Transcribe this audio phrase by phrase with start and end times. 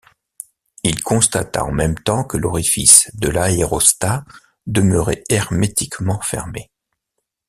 [0.81, 4.25] Il constata en même temps que l’orifice de l’aérostat
[4.65, 6.71] demeurait hermétiquement fermé.